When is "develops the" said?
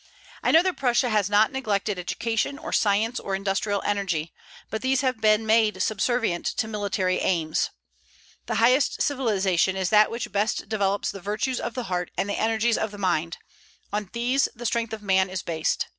10.67-11.21